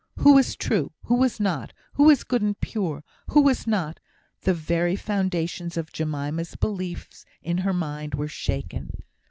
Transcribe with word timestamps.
Who 0.15 0.33
was 0.33 0.55
true? 0.55 0.93
Who 1.03 1.13
was 1.13 1.39
not? 1.39 1.73
Who 1.93 2.05
was 2.05 2.23
good 2.23 2.41
and 2.41 2.59
pure? 2.59 3.03
Who 3.27 3.41
was 3.43 3.67
not? 3.67 3.99
The 4.41 4.53
very 4.55 4.95
foundations 4.95 5.77
of 5.77 5.93
Jemima's 5.93 6.55
belief 6.55 7.07
in 7.43 7.59
her 7.59 7.71
mind 7.73 8.15
were 8.15 8.27
shaken. 8.27 9.03